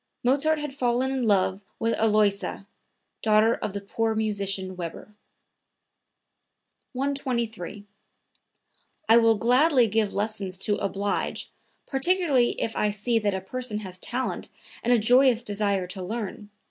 [0.23, 2.65] Mozart had fallen in love with Aloysia,
[3.21, 5.13] daughter of the poor musician Weber.)
[6.93, 7.85] 123.
[9.07, 11.51] "I will gladly give lessons to oblige,
[11.85, 14.49] particularly if I see that a person has talent
[14.81, 16.49] and a joyous desire to learn.